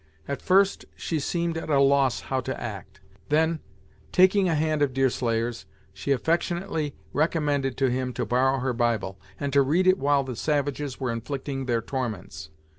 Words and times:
At 0.27 0.41
first 0.41 0.85
she 0.95 1.19
seemed 1.19 1.57
at 1.59 1.69
a 1.69 1.79
loss 1.79 2.21
how 2.21 2.41
to 2.41 2.59
act; 2.59 3.01
then, 3.29 3.59
taking 4.11 4.49
a 4.49 4.55
hand 4.55 4.81
of 4.81 4.95
Deerslayer's 4.95 5.67
she 5.93 6.11
affectionately 6.11 6.95
recommended 7.13 7.77
to 7.77 7.91
him 7.91 8.11
to 8.13 8.25
borrow 8.25 8.57
her 8.61 8.73
Bible, 8.73 9.19
and 9.39 9.53
to 9.53 9.61
read 9.61 9.85
it 9.85 9.99
while 9.99 10.23
the 10.23 10.35
savages 10.35 10.99
were 10.99 11.11
inflicting 11.11 11.67
their 11.67 11.83
torments. 11.83 12.49